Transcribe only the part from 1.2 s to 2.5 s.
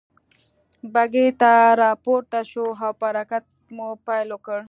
ته را پورته